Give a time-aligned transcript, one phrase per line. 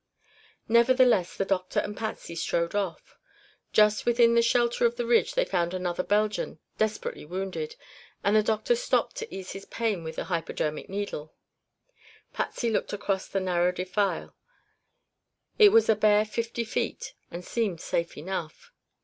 [0.67, 3.19] Nevertheless, the doctor and Patsy strode off.
[3.71, 7.75] Just within the shelter of the ridge they found another Belgian, desperately wounded,
[8.23, 11.35] and the doctor stopped to ease his pain with the hypodermic needle.
[12.33, 14.35] Patsy looked across the narrow defile;
[15.59, 18.71] it was a bare fifty feet, and seemed safe enough.